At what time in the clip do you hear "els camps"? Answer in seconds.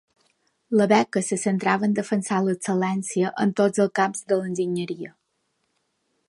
3.85-4.25